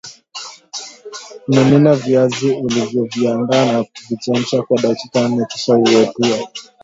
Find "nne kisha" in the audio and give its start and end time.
5.29-5.73